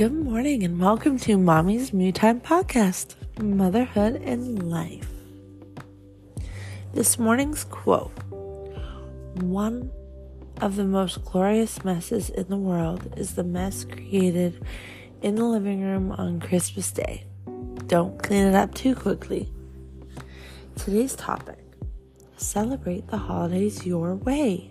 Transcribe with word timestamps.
Good 0.00 0.14
morning 0.14 0.62
and 0.62 0.80
welcome 0.80 1.18
to 1.18 1.36
Mommy's 1.36 1.92
Moo 1.92 2.10
Time 2.10 2.40
Podcast 2.40 3.16
Motherhood 3.38 4.14
and 4.24 4.70
Life. 4.70 5.10
This 6.94 7.18
morning's 7.18 7.64
quote 7.64 8.10
One 9.42 9.90
of 10.62 10.76
the 10.76 10.86
most 10.86 11.22
glorious 11.26 11.84
messes 11.84 12.30
in 12.30 12.48
the 12.48 12.56
world 12.56 13.12
is 13.18 13.34
the 13.34 13.44
mess 13.44 13.84
created 13.84 14.64
in 15.20 15.34
the 15.34 15.44
living 15.44 15.82
room 15.82 16.12
on 16.12 16.40
Christmas 16.40 16.90
Day. 16.90 17.26
Don't 17.86 18.22
clean 18.22 18.46
it 18.46 18.54
up 18.54 18.74
too 18.74 18.94
quickly. 18.94 19.52
Today's 20.76 21.14
topic 21.14 21.58
celebrate 22.38 23.08
the 23.08 23.18
holidays 23.18 23.84
your 23.84 24.14
way. 24.14 24.70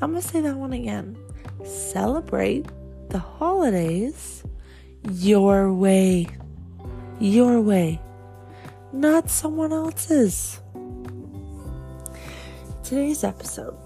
I'm 0.00 0.12
going 0.12 0.22
to 0.22 0.26
say 0.26 0.40
that 0.40 0.56
one 0.56 0.72
again. 0.72 1.18
Celebrate 1.62 2.64
the 3.10 3.18
holidays 3.18 4.44
your 5.10 5.72
way. 5.72 6.26
Your 7.20 7.60
way, 7.60 8.00
not 8.92 9.28
someone 9.28 9.72
else's. 9.72 10.60
Today's 12.84 13.24
episode, 13.24 13.76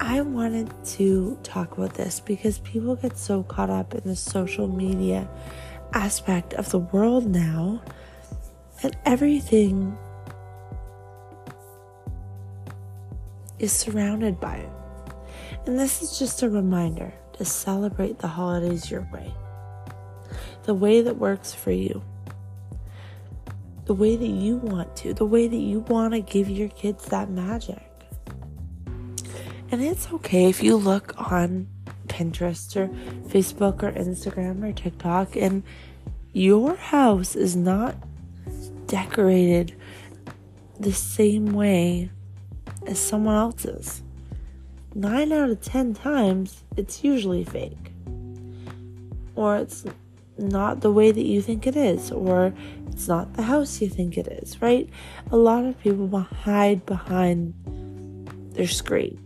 I 0.00 0.22
wanted 0.22 0.72
to 0.96 1.38
talk 1.42 1.76
about 1.76 1.94
this 1.94 2.18
because 2.20 2.60
people 2.60 2.96
get 2.96 3.18
so 3.18 3.42
caught 3.42 3.68
up 3.68 3.94
in 3.94 4.00
the 4.04 4.16
social 4.16 4.68
media 4.68 5.28
aspect 5.92 6.54
of 6.54 6.70
the 6.70 6.78
world 6.78 7.26
now 7.26 7.82
and 8.82 8.96
everything 9.04 9.98
is 13.58 13.70
surrounded 13.70 14.40
by 14.40 14.56
it. 14.56 14.79
And 15.66 15.78
this 15.78 16.02
is 16.02 16.18
just 16.18 16.42
a 16.42 16.48
reminder 16.48 17.12
to 17.34 17.44
celebrate 17.44 18.18
the 18.18 18.28
holidays 18.28 18.90
your 18.90 19.06
way. 19.12 19.32
The 20.64 20.74
way 20.74 21.00
that 21.02 21.16
works 21.16 21.54
for 21.54 21.70
you. 21.70 22.02
The 23.84 23.94
way 23.94 24.16
that 24.16 24.26
you 24.26 24.56
want 24.56 24.96
to. 24.96 25.14
The 25.14 25.26
way 25.26 25.48
that 25.48 25.56
you 25.56 25.80
want 25.80 26.14
to 26.14 26.20
give 26.20 26.48
your 26.48 26.68
kids 26.68 27.06
that 27.06 27.30
magic. 27.30 27.82
And 29.70 29.82
it's 29.82 30.12
okay 30.12 30.48
if 30.48 30.62
you 30.62 30.76
look 30.76 31.14
on 31.30 31.68
Pinterest 32.08 32.76
or 32.76 32.88
Facebook 33.28 33.82
or 33.82 33.92
Instagram 33.92 34.68
or 34.68 34.72
TikTok 34.72 35.36
and 35.36 35.62
your 36.32 36.76
house 36.76 37.36
is 37.36 37.56
not 37.56 37.94
decorated 38.86 39.74
the 40.78 40.92
same 40.92 41.52
way 41.52 42.10
as 42.86 42.98
someone 42.98 43.36
else's. 43.36 44.02
Nine 44.94 45.32
out 45.32 45.50
of 45.50 45.60
ten 45.60 45.94
times, 45.94 46.64
it's 46.76 47.04
usually 47.04 47.44
fake. 47.44 47.92
Or 49.34 49.56
it's 49.56 49.84
not 50.36 50.80
the 50.80 50.90
way 50.90 51.12
that 51.12 51.24
you 51.24 51.40
think 51.42 51.66
it 51.66 51.76
is, 51.76 52.10
or 52.10 52.52
it's 52.88 53.06
not 53.06 53.34
the 53.34 53.42
house 53.42 53.80
you 53.80 53.88
think 53.88 54.18
it 54.18 54.26
is, 54.26 54.60
right? 54.60 54.88
A 55.30 55.36
lot 55.36 55.64
of 55.64 55.78
people 55.80 56.06
will 56.06 56.20
hide 56.20 56.84
behind 56.86 57.54
their 58.54 58.66
screen 58.66 59.18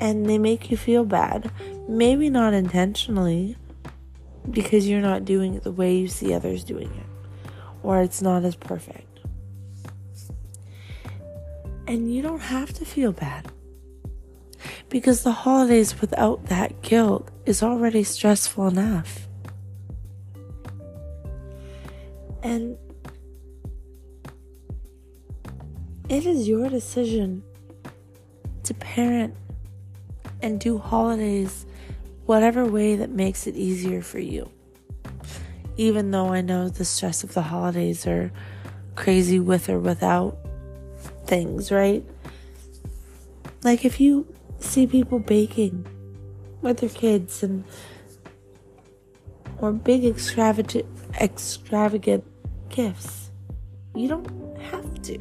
and 0.00 0.28
they 0.28 0.38
make 0.38 0.70
you 0.70 0.76
feel 0.76 1.04
bad. 1.04 1.50
Maybe 1.88 2.30
not 2.30 2.54
intentionally 2.54 3.56
because 4.50 4.88
you're 4.88 5.00
not 5.00 5.24
doing 5.24 5.54
it 5.54 5.64
the 5.64 5.72
way 5.72 5.96
you 5.96 6.08
see 6.08 6.32
others 6.32 6.64
doing 6.64 6.88
it, 6.88 7.50
or 7.82 8.00
it's 8.00 8.22
not 8.22 8.44
as 8.44 8.54
perfect. 8.54 9.04
And 11.86 12.14
you 12.14 12.22
don't 12.22 12.40
have 12.40 12.72
to 12.74 12.84
feel 12.84 13.12
bad. 13.12 13.50
Because 14.88 15.22
the 15.22 15.32
holidays 15.32 16.00
without 16.00 16.46
that 16.46 16.80
guilt 16.82 17.30
is 17.44 17.62
already 17.62 18.02
stressful 18.04 18.68
enough. 18.68 19.28
And 22.42 22.76
it 26.08 26.24
is 26.24 26.48
your 26.48 26.70
decision 26.70 27.42
to 28.62 28.74
parent 28.74 29.34
and 30.40 30.58
do 30.58 30.78
holidays 30.78 31.66
whatever 32.24 32.64
way 32.64 32.96
that 32.96 33.10
makes 33.10 33.46
it 33.46 33.56
easier 33.56 34.02
for 34.02 34.18
you. 34.18 34.50
Even 35.76 36.10
though 36.10 36.28
I 36.28 36.40
know 36.40 36.68
the 36.68 36.84
stress 36.84 37.24
of 37.24 37.34
the 37.34 37.42
holidays 37.42 38.06
are 38.06 38.30
crazy 38.94 39.38
with 39.38 39.68
or 39.68 39.78
without 39.78 40.36
things, 41.26 41.70
right? 41.70 42.04
Like 43.62 43.84
if 43.84 44.00
you 44.00 44.26
see 44.58 44.86
people 44.86 45.18
baking 45.18 45.86
with 46.62 46.78
their 46.78 46.88
kids 46.88 47.42
and 47.42 47.64
or 49.58 49.72
big 49.72 50.04
extravagant 50.04 50.86
extravagant 51.20 52.24
gifts. 52.68 53.30
You 53.94 54.08
don't 54.08 54.58
have 54.60 55.02
to. 55.02 55.18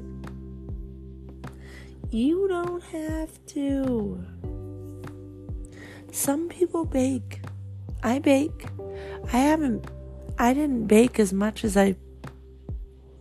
You 2.10 2.48
don't 2.48 2.84
have 2.84 3.46
to. 3.48 4.24
Some 6.12 6.50
people 6.50 6.86
bake. 6.86 7.42
I 8.04 8.20
bake. 8.20 8.68
I 9.34 9.38
haven't 9.38 9.88
I 10.40 10.54
didn't 10.54 10.86
bake 10.86 11.20
as 11.20 11.34
much 11.34 11.64
as 11.64 11.76
I 11.76 11.96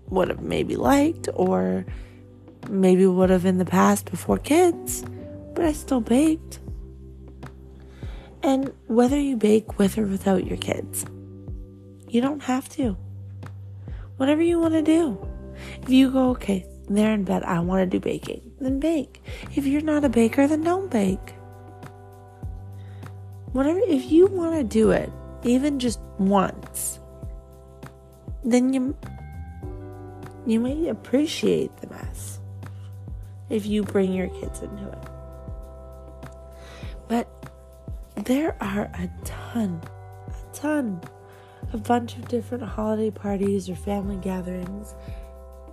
would 0.09 0.29
have 0.29 0.43
maybe 0.43 0.77
liked 0.77 1.29
or 1.35 1.87
maybe 2.69 3.07
would 3.07 3.31
have 3.31 3.47
in 3.47 3.59
the 3.59 3.65
past 3.65 4.11
before 4.11 4.39
kids, 4.39 5.05
but 5.57 5.65
I 5.65 5.73
still 5.73 6.01
baked. 6.01 6.61
And 8.43 8.73
whether 8.87 9.19
you 9.19 9.37
bake 9.37 9.79
with 9.79 9.99
or 9.99 10.07
without 10.07 10.47
your 10.47 10.59
kids, 10.59 11.05
you 12.09 12.21
don't 12.21 12.43
have 12.43 12.69
to. 12.71 12.97
Whatever 14.19 14.43
you 14.43 14.61
want 14.61 14.75
to 14.75 14.83
do. 14.83 15.27
If 15.83 15.89
you 15.89 16.13
go, 16.13 16.31
okay, 16.31 16.67
they're 16.89 17.13
in 17.13 17.25
bed, 17.25 17.43
I 17.43 17.59
want 17.61 17.81
to 17.81 17.87
do 17.87 17.99
baking, 17.99 18.53
then 18.61 18.79
bake. 18.79 19.23
If 19.57 19.67
you're 19.67 19.81
not 19.81 20.05
a 20.05 20.09
baker, 20.09 20.47
then 20.47 20.63
don't 20.63 20.91
bake. 20.91 21.35
Whatever, 23.53 23.81
if 23.89 24.13
you 24.13 24.27
want 24.27 24.55
to 24.55 24.63
do 24.63 24.91
it, 24.91 25.11
even 25.43 25.79
just 25.79 25.99
once, 26.19 27.01
then 28.45 28.73
you 28.73 28.97
you 30.47 30.61
may 30.61 30.89
appreciate 30.89 31.77
the 31.79 31.89
mess 31.89 32.39
if 33.51 33.67
you 33.67 33.83
bring 33.83 34.13
your 34.13 34.29
kids 34.29 34.61
into 34.61 34.89
it. 34.89 35.16
But 37.09 37.29
there 38.25 38.57
are 38.63 38.91
a 38.95 39.11
ton, 39.25 39.81
a 40.29 40.55
ton, 40.55 41.01
a 41.73 41.79
bunch 41.79 42.17
of 42.17 42.29
different 42.29 42.65
holiday 42.65 43.11
parties 43.11 43.69
or 43.69 43.77
family 43.77 44.17
gatherings. 44.17 44.95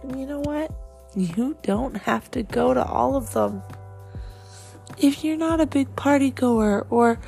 And 0.02 0.20
you 0.20 0.28
know 0.28 0.42
what? 0.42 0.72
You 1.16 1.58
don't 1.64 1.96
have 1.96 2.30
to 2.32 2.44
go 2.44 2.74
to 2.74 2.84
all 2.84 3.16
of 3.16 3.34
them. 3.34 3.62
If 4.98 5.24
you're 5.24 5.38
not 5.38 5.62
a 5.62 5.66
big 5.66 5.96
party 5.96 6.32
goer 6.32 6.86
or 6.90 7.20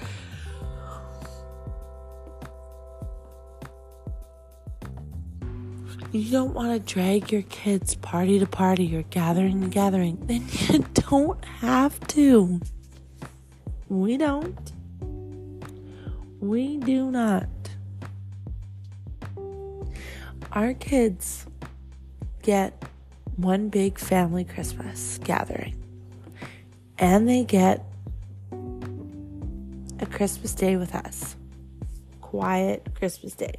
you 6.11 6.31
don't 6.31 6.53
want 6.53 6.71
to 6.73 6.93
drag 6.93 7.31
your 7.31 7.41
kids 7.43 7.95
party 7.95 8.39
to 8.39 8.45
party 8.45 8.95
or 8.95 9.03
gathering 9.03 9.61
to 9.61 9.67
gathering, 9.67 10.17
then 10.25 10.47
you 10.69 10.79
don't 10.93 11.43
have 11.45 11.99
to. 12.07 12.61
We 13.89 14.17
don't. 14.17 14.71
We 16.39 16.77
do 16.77 17.11
not. 17.11 17.47
Our 20.51 20.73
kids 20.73 21.45
get 22.41 22.83
one 23.35 23.69
big 23.69 23.99
family 23.99 24.43
Christmas 24.43 25.19
gathering, 25.23 25.75
and 26.97 27.27
they 27.27 27.43
get 27.43 27.85
a 29.99 30.05
Christmas 30.05 30.53
day 30.53 30.77
with 30.77 30.95
us. 30.95 31.35
Quiet 32.21 32.87
Christmas 32.95 33.33
day. 33.33 33.55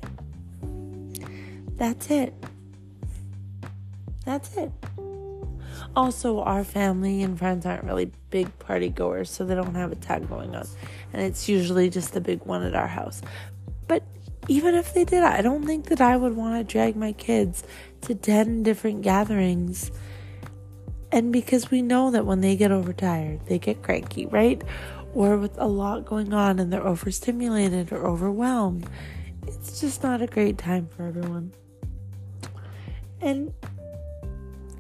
That's 1.76 2.10
it. 2.10 2.34
That's 4.24 4.56
it. 4.56 4.72
Also, 5.94 6.40
our 6.40 6.64
family 6.64 7.22
and 7.22 7.38
friends 7.38 7.66
aren't 7.66 7.84
really 7.84 8.10
big 8.30 8.58
party 8.58 8.88
goers, 8.88 9.30
so 9.30 9.44
they 9.44 9.54
don't 9.54 9.74
have 9.74 9.92
a 9.92 9.96
tag 9.96 10.28
going 10.28 10.54
on. 10.54 10.66
And 11.12 11.22
it's 11.22 11.48
usually 11.48 11.90
just 11.90 12.12
the 12.12 12.20
big 12.20 12.44
one 12.44 12.62
at 12.62 12.74
our 12.74 12.86
house. 12.86 13.22
But 13.86 14.02
even 14.48 14.74
if 14.74 14.94
they 14.94 15.04
did, 15.04 15.22
I 15.22 15.42
don't 15.42 15.66
think 15.66 15.86
that 15.86 16.00
I 16.00 16.16
would 16.16 16.36
want 16.36 16.56
to 16.56 16.72
drag 16.72 16.96
my 16.96 17.12
kids 17.12 17.64
to 18.02 18.14
10 18.14 18.62
different 18.62 19.02
gatherings. 19.02 19.90
And 21.12 21.32
because 21.32 21.70
we 21.70 21.82
know 21.82 22.10
that 22.10 22.26
when 22.26 22.40
they 22.40 22.56
get 22.56 22.70
overtired, 22.70 23.46
they 23.46 23.58
get 23.58 23.82
cranky, 23.82 24.26
right? 24.26 24.62
Or 25.14 25.38
with 25.38 25.56
a 25.58 25.66
lot 25.66 26.04
going 26.04 26.34
on 26.34 26.58
and 26.58 26.72
they're 26.72 26.86
overstimulated 26.86 27.92
or 27.92 28.06
overwhelmed, 28.06 28.88
it's 29.46 29.80
just 29.80 30.02
not 30.02 30.20
a 30.20 30.26
great 30.26 30.58
time 30.58 30.88
for 30.94 31.04
everyone. 31.04 31.52
And 33.20 33.52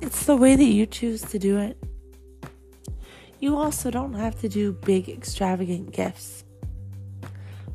it's 0.06 0.24
the 0.24 0.36
way 0.36 0.54
that 0.54 0.64
you 0.64 0.86
choose 0.86 1.20
to 1.22 1.38
do 1.38 1.58
it. 1.58 1.76
You 3.40 3.56
also 3.56 3.90
don't 3.90 4.14
have 4.14 4.40
to 4.40 4.48
do 4.48 4.72
big, 4.72 5.08
extravagant 5.08 5.92
gifts. 5.92 6.44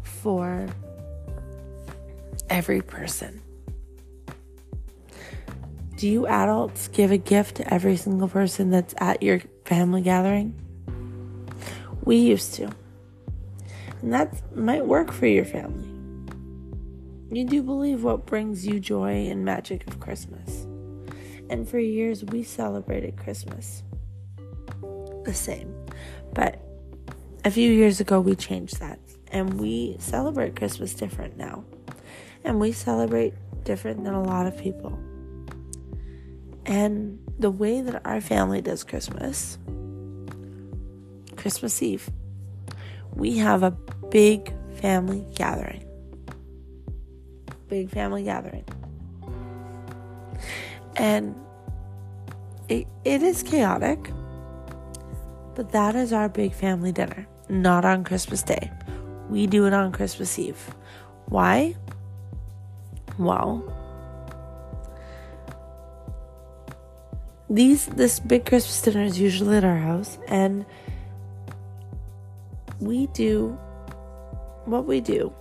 for 0.03 0.67
every 2.47 2.81
person. 2.81 3.41
Do 5.97 6.07
you 6.07 6.27
adults 6.27 6.89
give 6.89 7.11
a 7.11 7.17
gift 7.17 7.55
to 7.55 7.73
every 7.73 7.97
single 7.97 8.27
person 8.27 8.69
that's 8.69 8.93
at 8.97 9.23
your 9.23 9.41
family 9.65 10.01
gathering? 10.01 10.53
We 12.03 12.17
used 12.17 12.53
to. 12.55 12.69
And 14.03 14.13
that 14.13 14.55
might 14.55 14.85
work 14.85 15.11
for 15.11 15.25
your 15.25 15.45
family. 15.45 15.87
You 17.31 17.45
do 17.45 17.63
believe 17.63 18.03
what 18.03 18.27
brings 18.27 18.67
you 18.67 18.79
joy 18.79 19.27
and 19.27 19.43
magic 19.43 19.87
of 19.87 19.99
Christmas. 19.99 20.67
And 21.51 21.68
for 21.68 21.80
years, 21.80 22.24
we 22.24 22.44
celebrated 22.44 23.18
Christmas 23.18 23.83
the 25.25 25.33
same. 25.33 25.75
But 26.33 26.62
a 27.44 27.51
few 27.51 27.69
years 27.69 28.00
ago, 28.00 28.21
we 28.21 28.36
changed 28.36 28.80
that. 28.80 29.00
And 29.33 29.59
we 29.59 29.98
celebrate 30.00 30.56
Christmas 30.56 30.94
different 30.94 31.36
now. 31.36 31.65
And 32.45 32.57
we 32.57 32.71
celebrate 32.71 33.33
different 33.65 34.06
than 34.06 34.13
a 34.13 34.24
lot 34.24 34.48
of 34.48 34.57
people. 34.57 34.98
And 36.65 37.19
the 37.38 37.51
way 37.51 37.81
that 37.81 38.01
our 38.06 38.21
family 38.21 38.62
does 38.62 38.86
Christmas, 38.86 39.57
Christmas 41.36 41.83
Eve, 41.83 42.09
we 43.13 43.38
have 43.39 43.62
a 43.62 43.71
big 44.09 44.53
family 44.75 45.27
gathering. 45.36 45.83
Big 47.68 47.89
family 47.89 48.24
gathering. 48.24 48.63
And 51.01 51.36
it, 52.69 52.86
it 53.03 53.24
is 53.24 53.42
chaotic, 53.42 54.12
but 55.56 55.71
that 55.71 55.95
is 55.95 56.13
our 56.13 56.30
big 56.30 56.53
family 56.53 56.92
dinner, 56.92 57.27
not 57.50 57.86
on 57.86 58.03
Christmas 58.03 58.44
Day. 58.44 58.71
We 59.27 59.48
do 59.48 59.65
it 59.65 59.74
on 59.74 59.92
Christmas 59.94 60.38
Eve. 60.38 60.75
Why? 61.25 61.75
Well, 63.18 63.63
these 67.50 67.88
this 67.88 68.19
big 68.19 68.45
Christmas 68.45 68.80
dinner 68.83 69.03
is 69.03 69.19
usually 69.19 69.57
at 69.57 69.63
our 69.63 69.80
house, 69.80 70.19
and 70.27 70.68
we 72.80 73.07
do 73.07 73.57
what 74.65 74.86
we 74.86 75.01
do 75.01 75.33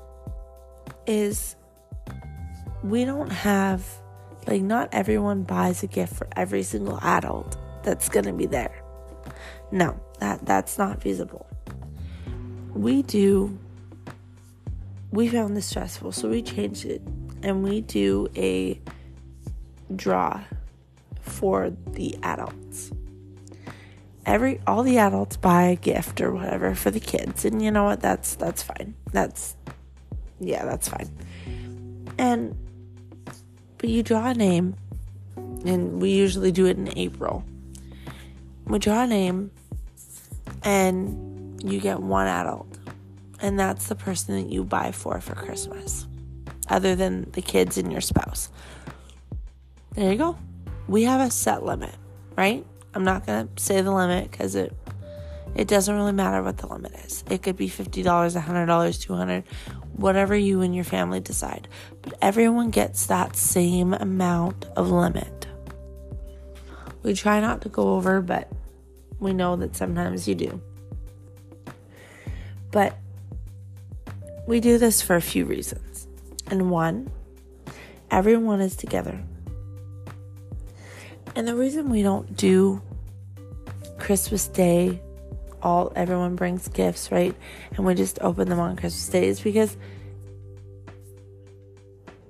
is 1.06 1.54
we 2.82 3.04
don't 3.04 3.30
have 3.30 3.84
like 4.46 4.62
not 4.62 4.88
everyone 4.92 5.42
buys 5.42 5.82
a 5.82 5.86
gift 5.86 6.14
for 6.14 6.28
every 6.36 6.62
single 6.62 6.98
adult 7.02 7.56
that's 7.82 8.08
to 8.08 8.32
be 8.32 8.46
there. 8.46 8.82
No, 9.72 9.98
that 10.18 10.44
that's 10.44 10.78
not 10.78 11.02
feasible. 11.02 11.46
We 12.72 13.02
do 13.02 13.58
we 15.12 15.28
found 15.28 15.56
this 15.56 15.66
stressful, 15.66 16.12
so 16.12 16.28
we 16.28 16.42
changed 16.42 16.84
it 16.84 17.02
and 17.42 17.62
we 17.64 17.80
do 17.80 18.28
a 18.36 18.80
draw 19.94 20.40
for 21.20 21.72
the 21.92 22.16
adults. 22.22 22.92
Every 24.26 24.60
all 24.66 24.82
the 24.82 24.98
adults 24.98 25.36
buy 25.36 25.62
a 25.62 25.76
gift 25.76 26.20
or 26.20 26.32
whatever 26.32 26.74
for 26.74 26.90
the 26.90 27.00
kids, 27.00 27.44
and 27.44 27.62
you 27.62 27.70
know 27.70 27.84
what? 27.84 28.00
That's 28.00 28.34
that's 28.34 28.62
fine. 28.62 28.94
That's 29.12 29.56
yeah, 30.38 30.64
that's 30.64 30.88
fine. 30.88 31.10
And 32.18 32.56
but 33.80 33.88
you 33.88 34.02
draw 34.02 34.28
a 34.28 34.34
name, 34.34 34.76
and 35.36 36.00
we 36.00 36.10
usually 36.10 36.52
do 36.52 36.66
it 36.66 36.76
in 36.76 36.96
April. 36.96 37.44
We 38.66 38.78
draw 38.78 39.02
a 39.02 39.06
name, 39.06 39.50
and 40.62 41.62
you 41.64 41.80
get 41.80 42.00
one 42.00 42.26
adult, 42.26 42.78
and 43.40 43.58
that's 43.58 43.88
the 43.88 43.96
person 43.96 44.36
that 44.36 44.52
you 44.52 44.62
buy 44.62 44.92
for 44.92 45.20
for 45.20 45.34
Christmas, 45.34 46.06
other 46.68 46.94
than 46.94 47.30
the 47.32 47.42
kids 47.42 47.78
and 47.78 47.90
your 47.90 48.00
spouse. 48.00 48.50
There 49.94 50.12
you 50.12 50.18
go 50.18 50.36
we 50.90 51.04
have 51.04 51.20
a 51.20 51.30
set 51.30 51.64
limit, 51.64 51.94
right? 52.36 52.66
I'm 52.94 53.04
not 53.04 53.24
to 53.28 53.48
say 53.56 53.80
the 53.80 53.92
limit 53.92 54.30
because 54.30 54.56
it 54.56 54.74
it 55.54 55.68
doesn't 55.68 55.94
really 55.94 56.12
matter 56.12 56.42
what 56.42 56.58
the 56.58 56.66
limit 56.66 56.92
is. 57.04 57.24
It 57.30 57.42
could 57.42 57.56
be 57.56 57.68
$50, 57.68 58.36
a 58.36 58.40
$100, 58.40 59.00
200, 59.00 59.44
whatever 60.00 60.34
you 60.34 60.62
and 60.62 60.74
your 60.74 60.84
family 60.84 61.20
decide. 61.20 61.68
But 62.02 62.14
everyone 62.22 62.70
gets 62.70 63.06
that 63.06 63.36
same 63.36 63.92
amount 63.94 64.64
of 64.76 64.90
limit. 64.90 65.46
We 67.02 67.14
try 67.14 67.40
not 67.40 67.62
to 67.62 67.68
go 67.68 67.94
over, 67.94 68.20
but 68.20 68.50
we 69.18 69.32
know 69.32 69.56
that 69.56 69.76
sometimes 69.76 70.26
you 70.26 70.34
do. 70.34 70.60
But 72.72 72.96
we 74.46 74.60
do 74.60 74.78
this 74.78 75.02
for 75.02 75.16
a 75.16 75.20
few 75.20 75.44
reasons. 75.44 76.06
And 76.46 76.70
one, 76.70 77.10
everyone 78.10 78.60
is 78.60 78.76
together. 78.76 79.22
And 81.36 81.46
the 81.46 81.54
reason 81.54 81.90
we 81.90 82.02
don't 82.02 82.36
do 82.36 82.82
Christmas 83.98 84.48
Day, 84.48 85.00
all 85.62 85.92
everyone 85.96 86.36
brings 86.36 86.68
gifts, 86.68 87.10
right? 87.10 87.34
And 87.76 87.84
we 87.84 87.94
just 87.94 88.18
open 88.20 88.48
them 88.48 88.60
on 88.60 88.76
Christmas 88.76 89.08
Day 89.08 89.28
is 89.28 89.40
because 89.40 89.76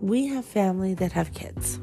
we 0.00 0.26
have 0.28 0.44
family 0.44 0.94
that 0.94 1.12
have 1.12 1.32
kids. 1.34 1.78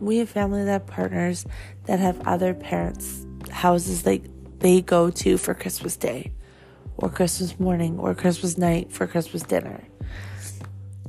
We 0.00 0.18
have 0.18 0.28
family 0.28 0.64
that 0.64 0.70
have 0.70 0.86
partners 0.86 1.46
that 1.84 1.98
have 1.98 2.26
other 2.26 2.54
parents' 2.54 3.26
houses 3.50 4.04
like 4.04 4.24
they 4.58 4.80
go 4.80 5.10
to 5.10 5.38
for 5.38 5.54
Christmas 5.54 5.96
Day 5.96 6.32
or 6.96 7.08
Christmas 7.08 7.58
morning 7.58 7.98
or 7.98 8.14
Christmas 8.14 8.58
night 8.58 8.92
for 8.92 9.06
Christmas 9.06 9.42
dinner. 9.42 9.82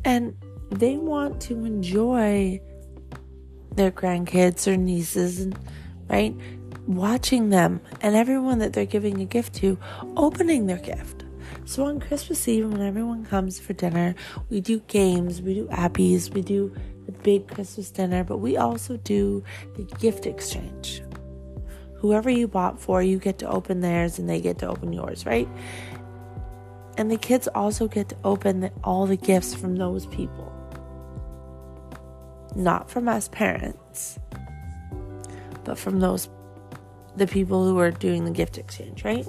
And 0.03 0.35
they 0.71 0.97
want 0.97 1.41
to 1.41 1.65
enjoy 1.65 2.61
their 3.75 3.91
grandkids 3.91 4.67
or 4.67 4.77
nieces 4.77 5.39
and 5.41 5.59
right 6.09 6.35
watching 6.87 7.49
them 7.49 7.81
and 8.01 8.15
everyone 8.15 8.59
that 8.59 8.73
they're 8.73 8.85
giving 8.85 9.21
a 9.21 9.25
gift 9.25 9.55
to 9.55 9.77
opening 10.15 10.67
their 10.67 10.77
gift. 10.77 11.23
So 11.65 11.85
on 11.85 11.99
christmas 11.99 12.47
eve 12.47 12.69
when 12.69 12.81
everyone 12.81 13.25
comes 13.25 13.59
for 13.59 13.73
dinner 13.73 14.13
we 14.49 14.61
do 14.61 14.79
games 14.81 15.41
we 15.41 15.55
do 15.55 15.67
appies 15.67 16.31
we 16.31 16.41
do 16.41 16.75
the 17.07 17.11
big 17.11 17.47
christmas 17.47 17.89
dinner 17.89 18.23
but 18.23 18.37
we 18.37 18.55
also 18.57 18.97
do 18.97 19.43
the 19.75 19.83
gift 19.97 20.25
exchange. 20.25 21.01
Whoever 21.97 22.29
you 22.29 22.47
bought 22.47 22.79
for 22.79 23.01
you 23.01 23.17
get 23.17 23.39
to 23.39 23.49
open 23.49 23.81
theirs 23.81 24.19
and 24.19 24.29
they 24.29 24.39
get 24.41 24.59
to 24.59 24.67
open 24.67 24.93
yours 24.93 25.25
right? 25.25 25.47
And 26.97 27.11
the 27.11 27.17
kids 27.17 27.47
also 27.53 27.87
get 27.87 28.09
to 28.09 28.17
open 28.23 28.61
the, 28.61 28.71
all 28.83 29.05
the 29.05 29.17
gifts 29.17 29.53
from 29.53 29.75
those 29.75 30.05
people. 30.07 30.51
Not 32.55 32.89
from 32.89 33.09
us 33.09 33.27
parents, 33.27 34.17
but 35.65 35.77
from 35.77 35.99
those 35.99 36.29
the 37.15 37.27
people 37.27 37.65
who 37.65 37.79
are 37.79 37.91
doing 37.91 38.25
the 38.25 38.31
gift 38.31 38.57
exchange, 38.57 39.03
right? 39.03 39.25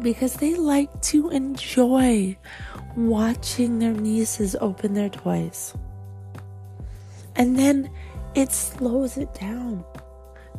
Because 0.00 0.34
they 0.34 0.54
like 0.54 1.02
to 1.02 1.30
enjoy 1.30 2.36
watching 2.96 3.78
their 3.78 3.92
nieces 3.92 4.56
open 4.60 4.94
their 4.94 5.08
toys. 5.08 5.74
And 7.36 7.58
then 7.58 7.90
it 8.34 8.52
slows 8.52 9.16
it 9.16 9.32
down. 9.34 9.84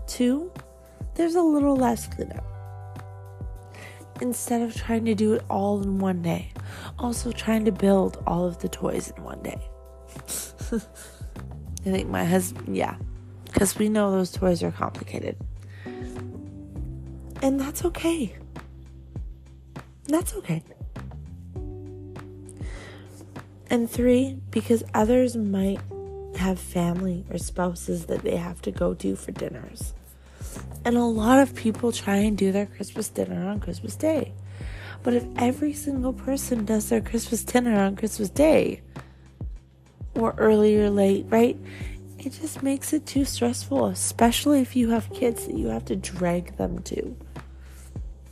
Two, 0.08 0.52
there's 1.16 1.36
a 1.36 1.42
little 1.42 1.76
less 1.76 2.08
cleanup. 2.08 2.46
Instead 4.22 4.62
of 4.62 4.76
trying 4.76 5.06
to 5.06 5.16
do 5.16 5.34
it 5.34 5.44
all 5.50 5.82
in 5.82 6.00
one 6.00 6.22
day, 6.22 6.52
also 6.98 7.32
trying 7.32 7.64
to 7.66 7.72
build 7.72 8.22
all 8.28 8.46
of 8.46 8.60
the 8.60 8.68
toys 8.68 9.14
in 9.16 9.24
one 9.24 9.42
day. 9.42 9.62
I 10.72 11.92
think 11.92 12.10
my 12.10 12.26
husband, 12.26 12.76
yeah, 12.76 12.96
because 13.52 13.78
we 13.78 13.90
know 13.90 14.12
those 14.12 14.32
toys 14.32 14.64
are 14.64 14.72
complicated. 14.72 15.36
And 17.42 17.60
that's 17.60 17.84
okay. 17.86 18.36
That's 20.08 20.34
okay. 20.36 20.64
And 23.70 23.90
three, 23.90 24.40
because 24.50 24.84
others 24.94 25.36
might 25.38 25.80
have 26.38 26.60
family 26.60 27.26
or 27.30 27.38
spouses 27.38 28.06
that 28.06 28.24
they 28.24 28.36
have 28.36 28.62
to 28.64 28.72
go 28.72 28.94
to 28.96 29.16
for 29.16 29.32
dinners. 29.32 29.94
And 30.86 30.96
a 30.96 31.04
lot 31.04 31.40
of 31.40 31.54
people 31.56 31.92
try 31.92 32.16
and 32.16 32.38
do 32.38 32.52
their 32.52 32.66
Christmas 32.66 33.10
dinner 33.10 33.48
on 33.48 33.60
Christmas 33.60 33.96
Day. 33.96 34.34
But 35.04 35.14
if 35.14 35.26
every 35.38 35.74
single 35.74 36.14
person 36.14 36.66
does 36.66 36.90
their 36.90 37.02
Christmas 37.02 37.44
dinner 37.44 37.80
on 37.80 37.96
Christmas 37.96 38.30
Day, 38.30 38.82
or 40.16 40.34
early 40.38 40.78
or 40.78 40.90
late, 40.90 41.26
right? 41.30 41.58
It 42.20 42.34
just 42.42 42.62
makes 42.62 42.92
it 42.92 43.06
too 43.06 43.24
stressful, 43.24 43.86
especially 43.86 44.60
if 44.60 44.76
you 44.76 44.90
have 44.90 45.10
kids 45.14 45.46
that 45.48 45.56
you 45.56 45.68
have 45.68 45.86
to 45.86 45.96
drag 45.96 46.58
them 46.58 46.80
to. 46.84 47.16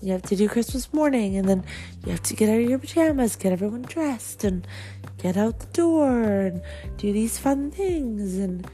You 0.02 0.12
have 0.12 0.24
to 0.24 0.36
do 0.36 0.50
Christmas 0.50 0.94
morning 0.94 1.38
and 1.38 1.48
then 1.48 1.64
you 2.06 2.12
have 2.12 2.22
to 2.24 2.36
get 2.36 2.50
out 2.50 2.60
of 2.60 2.70
your 2.70 2.80
pajamas, 2.80 3.38
get 3.38 3.54
everyone 3.54 3.84
dressed, 3.84 4.44
and 4.44 4.68
get 5.18 5.38
out 5.38 5.60
the 5.60 5.68
door 5.68 6.22
and 6.22 6.62
do 6.98 7.14
these 7.14 7.40
fun 7.40 7.72
things 7.72 8.38
and 8.38 8.70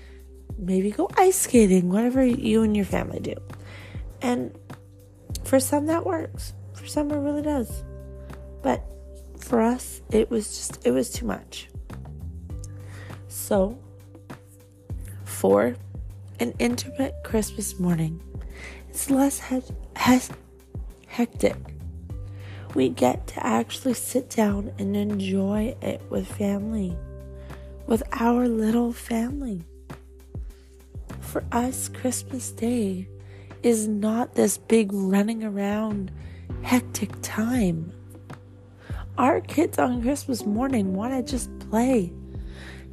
maybe 0.57 0.89
go 0.89 1.09
ice 1.15 1.41
skating, 1.41 1.89
whatever 1.89 2.25
you 2.25 2.63
and 2.63 2.75
your 2.75 2.85
family 2.85 3.19
do. 3.19 3.35
And 4.21 4.57
for 5.43 5.59
some, 5.59 5.85
that 5.85 6.05
works. 6.05 6.53
For 6.73 6.87
some, 6.87 7.11
it 7.11 7.17
really 7.17 7.43
does. 7.43 7.83
But 8.63 8.83
for 9.39 9.61
us, 9.61 10.01
it 10.09 10.31
was 10.31 10.47
just, 10.47 10.85
it 10.87 10.91
was 10.91 11.11
too 11.11 11.27
much. 11.27 11.69
So, 13.27 13.77
for 15.43 15.75
an 16.39 16.53
intimate 16.57 17.13
Christmas 17.25 17.77
morning, 17.77 18.17
it's 18.87 19.09
less 19.09 19.41
he- 19.41 19.75
he- 19.99 20.33
hectic. 21.07 21.57
We 22.75 22.87
get 22.87 23.27
to 23.27 23.45
actually 23.45 23.95
sit 23.95 24.29
down 24.29 24.71
and 24.79 24.95
enjoy 24.95 25.75
it 25.81 26.01
with 26.09 26.27
family, 26.27 26.95
with 27.87 28.03
our 28.13 28.47
little 28.47 28.93
family. 28.93 29.63
For 31.19 31.43
us, 31.51 31.89
Christmas 31.89 32.49
Day 32.51 33.09
is 33.63 33.85
not 33.85 34.35
this 34.35 34.57
big 34.57 34.93
running 34.93 35.43
around 35.43 36.09
hectic 36.61 37.11
time. 37.21 37.91
Our 39.17 39.41
kids 39.41 39.77
on 39.77 40.03
Christmas 40.03 40.45
morning 40.45 40.93
want 40.93 41.11
to 41.13 41.21
just 41.29 41.49
play. 41.69 42.13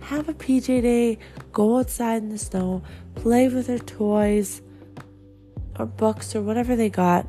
Have 0.00 0.28
a 0.28 0.34
PJ 0.34 0.82
day, 0.82 1.18
go 1.52 1.78
outside 1.78 2.22
in 2.22 2.30
the 2.30 2.38
snow, 2.38 2.82
play 3.14 3.48
with 3.48 3.66
their 3.66 3.78
toys 3.78 4.62
or 5.78 5.86
books 5.86 6.34
or 6.34 6.42
whatever 6.42 6.76
they 6.76 6.88
got, 6.88 7.26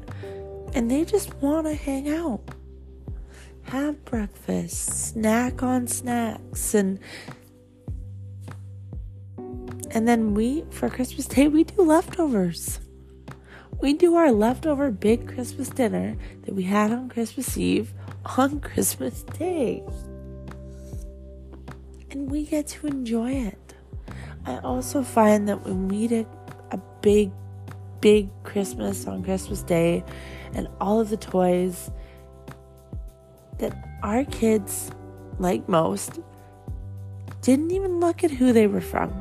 and 0.74 0.90
they 0.90 1.06
just 1.06 1.34
want 1.36 1.68
to 1.68 1.74
hang 1.74 2.10
out. 2.10 2.42
Have 3.63 4.04
breakfast, 4.06 5.12
snack 5.12 5.63
on 5.63 5.88
snacks, 5.88 6.74
and 6.74 7.00
and 9.92 10.08
then 10.08 10.34
we 10.34 10.63
for 10.72 10.90
Christmas 10.90 11.28
Day 11.28 11.48
we 11.48 11.63
do 11.63 11.82
leftovers. 11.84 12.80
We 13.82 13.94
do 13.94 14.16
our 14.16 14.32
leftover 14.32 14.92
big 14.92 15.28
Christmas 15.34 15.70
dinner 15.70 16.16
that 16.44 16.54
we 16.54 16.63
had 16.63 16.92
on 16.92 17.10
Christmas 17.10 17.58
Eve 17.58 17.94
on 18.38 18.60
Christmas 18.60 19.24
Day. 19.24 19.84
And 22.12 22.30
we 22.30 22.46
get 22.46 22.68
to 22.68 22.88
enjoy 22.88 23.32
it. 23.32 23.50
Also 24.72 25.04
find 25.04 25.50
that 25.50 25.66
when 25.66 25.90
we 25.90 26.08
did 26.08 26.25
a 26.72 26.78
big, 27.01 27.30
big 28.00 28.30
Christmas 28.44 29.06
on 29.06 29.22
Christmas 29.22 29.63
Day 29.63 30.01
and 30.54 30.70
all 30.80 31.01
of 31.01 31.10
the 31.10 31.18
toys, 31.18 31.92
that 33.58 33.75
our 34.01 34.24
kids, 34.24 34.90
like 35.40 35.68
most, 35.68 36.22
didn't 37.42 37.72
even 37.72 38.00
look 38.00 38.24
at 38.24 38.32
who 38.32 38.54
they 38.54 38.66
were 38.66 38.80
from, 38.80 39.13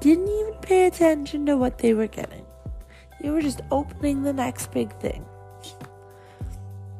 didn't 0.00 0.28
even 0.28 0.52
pay 0.60 0.86
attention 0.86 1.46
to 1.46 1.56
what 1.56 1.78
they 1.78 1.94
were 1.94 2.06
getting. 2.06 2.44
They 3.22 3.30
were 3.30 3.40
just 3.40 3.62
opening 3.70 4.22
the 4.22 4.34
next 4.34 4.70
big 4.70 4.92
thing. 5.00 5.24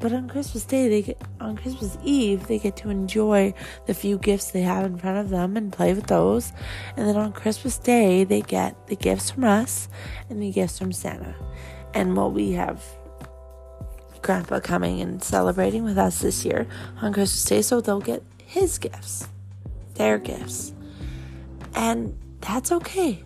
But 0.04 0.12
on 0.12 0.28
Christmas 0.28 0.66
Day, 0.66 0.90
they 0.90 1.00
get 1.00 1.22
on 1.40 1.56
Christmas 1.56 1.96
Eve, 2.04 2.46
they 2.46 2.58
get 2.58 2.76
to 2.76 2.90
enjoy 2.90 3.54
the 3.86 3.94
few 3.94 4.18
gifts 4.18 4.50
they 4.50 4.60
have 4.60 4.84
in 4.84 4.98
front 4.98 5.16
of 5.16 5.30
them 5.30 5.56
and 5.56 5.72
play 5.72 5.94
with 5.94 6.08
those. 6.08 6.52
And 6.94 7.08
then 7.08 7.16
on 7.16 7.32
Christmas 7.32 7.78
Day, 7.78 8.22
they 8.22 8.42
get 8.42 8.86
the 8.88 8.96
gifts 8.96 9.30
from 9.30 9.44
us 9.44 9.88
and 10.28 10.42
the 10.42 10.50
gifts 10.50 10.78
from 10.78 10.92
Santa. 10.92 11.34
And 11.94 12.18
what 12.18 12.34
we 12.34 12.52
have 12.52 12.84
Grandpa 14.20 14.60
coming 14.60 15.00
and 15.00 15.24
celebrating 15.24 15.84
with 15.84 15.96
us 15.96 16.20
this 16.20 16.44
year 16.44 16.66
on 17.00 17.14
Christmas 17.14 17.42
Day, 17.46 17.62
so 17.62 17.80
they'll 17.80 17.98
get 17.98 18.22
his 18.44 18.76
gifts, 18.76 19.28
their 19.94 20.18
gifts. 20.18 20.74
And 21.74 22.14
that's 22.42 22.70
okay. 22.70 23.24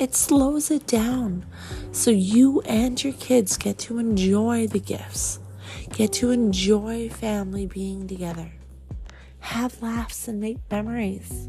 It 0.00 0.16
slows 0.16 0.72
it 0.72 0.88
down 0.88 1.46
so 1.92 2.10
you 2.10 2.62
and 2.62 3.00
your 3.04 3.12
kids 3.12 3.56
get 3.56 3.78
to 3.78 4.00
enjoy 4.00 4.66
the 4.66 4.80
gifts 4.80 5.38
Get 5.90 6.12
to 6.14 6.30
enjoy 6.30 7.08
family 7.08 7.66
being 7.66 8.06
together. 8.06 8.52
Have 9.40 9.82
laughs 9.82 10.26
and 10.28 10.40
make 10.40 10.58
memories. 10.70 11.48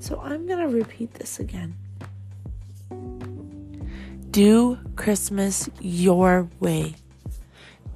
So 0.00 0.20
I'm 0.20 0.46
going 0.46 0.58
to 0.58 0.68
repeat 0.68 1.14
this 1.14 1.38
again. 1.38 1.76
Do 4.30 4.78
Christmas 4.96 5.70
your 5.80 6.48
way. 6.60 6.96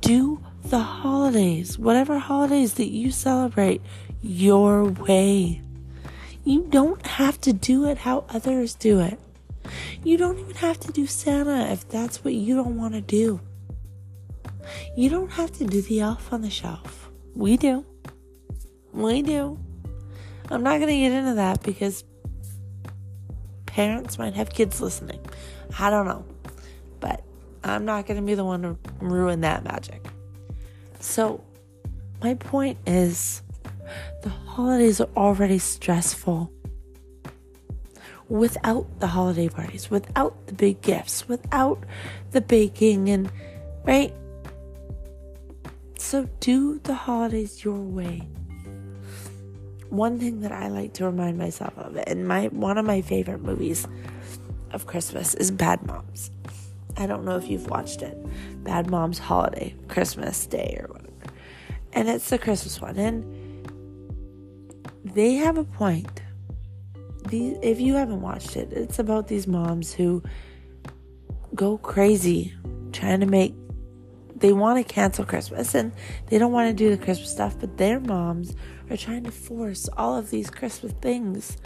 Do 0.01 0.45
the 0.65 0.79
holidays, 0.79 1.79
whatever 1.79 2.19
holidays 2.19 2.75
that 2.75 2.91
you 2.91 3.11
celebrate, 3.11 3.83
your 4.23 4.85
way. 4.85 5.63
You 6.45 6.67
don't 6.71 7.05
have 7.05 7.41
to 7.43 7.53
do 7.53 7.87
it 7.87 7.99
how 7.99 8.25
others 8.29 8.75
do 8.75 9.01
it. 9.01 9.19
You 10.05 10.17
don't 10.17 10.39
even 10.39 10.55
have 10.57 10.81
to 10.81 10.93
do 10.93 11.07
Santa 11.07 11.71
if 11.73 11.89
that's 11.89 12.25
what 12.25 12.35
you 12.35 12.55
don't 12.55 12.77
want 12.77 12.95
to 12.95 13.01
do. 13.01 13.41
You 14.97 15.11
don't 15.11 15.31
have 15.33 15.53
to 15.59 15.65
do 15.65 15.81
the 15.83 16.01
elf 16.01 16.33
on 16.33 16.43
the 16.43 16.51
shelf. 16.51 17.11
We 17.35 17.57
do. 17.57 17.85
We 18.93 19.23
do. 19.23 19.59
I'm 20.51 20.63
not 20.63 20.79
going 20.79 20.89
to 20.89 20.97
get 20.97 21.13
into 21.13 21.35
that 21.35 21.63
because 21.63 22.05
parents 23.67 24.19
might 24.19 24.35
have 24.35 24.51
kids 24.51 24.81
listening. 24.81 25.21
I 25.79 25.91
don't 25.91 26.07
know. 26.07 26.25
But 27.01 27.23
I'm 27.63 27.85
not 27.85 28.07
going 28.07 28.19
to 28.21 28.27
be 28.27 28.35
the 28.35 28.45
one 28.45 28.63
to 28.63 28.77
ruin 29.01 29.43
that 29.43 29.63
magic. 29.63 30.05
So, 31.01 31.45
my 32.23 32.35
point 32.35 32.79
is 32.87 33.43
the 34.23 34.31
holidays 34.31 35.01
are 35.01 35.09
already 35.17 35.59
stressful. 35.59 36.51
Without 38.29 39.01
the 39.01 39.07
holiday 39.07 39.49
parties, 39.49 39.91
without 39.91 40.47
the 40.49 40.53
big 40.53 40.83
gifts, 40.83 41.29
without 41.29 41.83
the 42.33 42.41
baking, 42.43 43.09
and 43.09 43.31
right? 43.85 44.13
So 45.99 46.29
do 46.39 46.79
the 46.85 46.95
holidays 46.95 47.65
your 47.65 47.79
way. 47.79 48.21
One 49.91 50.19
thing 50.19 50.41
that 50.41 50.53
I 50.53 50.69
like 50.69 50.95
to 50.95 51.05
remind 51.05 51.39
myself 51.39 51.77
of, 51.77 51.97
and 52.07 52.27
my 52.27 52.47
one 52.49 52.79
of 52.79 52.87
my 52.87 53.03
favorite 53.03 53.43
movies 53.43 53.87
of 54.73 54.87
Christmas 54.87 55.35
is 55.35 55.51
Bad 55.51 55.85
Moms. 55.87 56.31
I 56.97 57.07
don't 57.07 57.25
know 57.25 57.37
if 57.37 57.49
you've 57.49 57.69
watched 57.69 58.03
it. 58.03 58.17
Bad 58.65 58.89
Moms 58.91 59.19
Holiday, 59.19 59.75
Christmas 59.89 60.47
Day 60.47 60.79
or 60.81 60.89
whatever. 60.89 61.09
And 61.93 62.09
it's 62.09 62.31
the 62.31 62.39
Christmas 62.39 62.81
one. 62.81 62.97
And 62.97 63.69
they 65.05 65.35
have 65.35 65.59
a 65.59 65.65
point. 65.65 66.23
These, 67.29 67.59
if 67.63 67.81
you 67.81 67.95
haven't 67.95 68.21
watched 68.21 68.57
it, 68.57 68.73
it's 68.73 68.99
about 68.99 69.27
these 69.29 69.47
moms 69.47 69.93
who 69.93 70.23
go 71.55 71.77
crazy 71.79 72.55
trying 72.93 73.21
to 73.21 73.27
make 73.27 73.55
they 74.41 74.53
want 74.53 74.79
to 74.79 74.95
cancel 74.95 75.25
Christmas 75.25 75.75
and 75.75 75.93
they 76.27 76.39
don't 76.39 76.53
want 76.53 76.69
to 76.69 76.75
do 76.75 76.95
the 76.95 77.03
Christmas 77.03 77.31
stuff, 77.31 77.57
but 77.59 77.77
their 77.77 78.01
moms 78.01 78.55
are 78.91 78.97
trying 78.97 79.25
to 79.25 79.31
force 79.31 79.89
all 79.97 80.17
of 80.17 80.31
these 80.31 80.51
Christmas 80.51 80.93
things. 81.01 81.57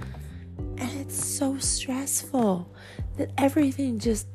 And 0.58 0.90
it's 1.00 1.24
so 1.24 1.58
stressful 1.58 2.74
that 3.16 3.30
everything 3.38 3.98
just 3.98 4.26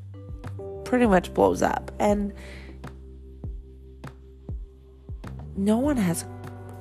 pretty 0.85 1.05
much 1.05 1.33
blows 1.33 1.61
up. 1.61 1.91
And 1.99 2.33
no 5.55 5.77
one 5.77 5.97
has 5.97 6.25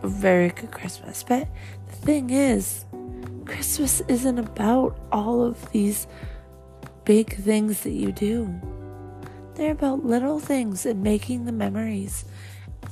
a 0.03 0.09
very 0.09 0.51
good 0.51 0.71
Christmas. 0.71 1.23
But 1.23 1.49
the 1.89 1.97
thing 1.97 2.31
is, 2.31 2.85
Christmas 3.47 4.01
isn't 4.09 4.39
about 4.39 4.99
all 5.13 5.43
of 5.43 5.71
these 5.73 6.07
big 7.05 7.35
things 7.35 7.81
that 7.81 7.93
you 7.93 8.13
do. 8.13 8.61
They're 9.57 9.73
about 9.73 10.05
little 10.05 10.39
things 10.39 10.85
and 10.85 11.03
making 11.03 11.47
the 11.47 11.53
memories 11.53 12.27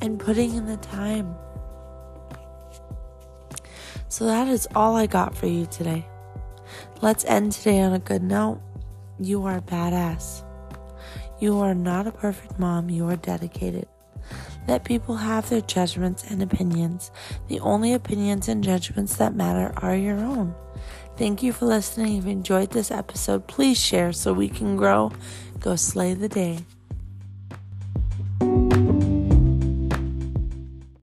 and 0.00 0.18
putting 0.18 0.54
in 0.54 0.66
the 0.66 0.78
time. 0.78 1.34
So 4.08 4.24
that 4.24 4.48
is 4.48 4.66
all 4.74 4.96
I 4.96 5.06
got 5.06 5.36
for 5.36 5.46
you 5.46 5.66
today. 5.66 6.06
Let's 7.02 7.24
end 7.26 7.52
today 7.52 7.80
on 7.80 7.92
a 7.92 7.98
good 7.98 8.22
note. 8.22 8.62
You 9.20 9.44
are 9.44 9.60
badass. 9.60 10.42
You 11.38 11.58
are 11.58 11.74
not 11.74 12.06
a 12.06 12.12
perfect 12.12 12.58
mom, 12.58 12.88
you 12.88 13.06
are 13.10 13.16
dedicated. 13.16 13.86
Let 14.66 14.84
people 14.84 15.16
have 15.16 15.50
their 15.50 15.60
judgments 15.60 16.24
and 16.30 16.42
opinions. 16.42 17.10
The 17.48 17.60
only 17.60 17.92
opinions 17.92 18.48
and 18.48 18.64
judgments 18.64 19.16
that 19.16 19.34
matter 19.34 19.74
are 19.76 19.94
your 19.94 20.16
own. 20.16 20.54
Thank 21.16 21.42
you 21.42 21.52
for 21.52 21.66
listening. 21.66 22.16
If 22.16 22.24
you 22.24 22.30
enjoyed 22.30 22.70
this 22.70 22.90
episode, 22.90 23.46
please 23.46 23.78
share 23.78 24.12
so 24.12 24.32
we 24.32 24.48
can 24.48 24.76
grow. 24.76 25.12
Go 25.64 25.76
slay 25.76 26.12
the 26.12 26.28
day. 26.28 26.58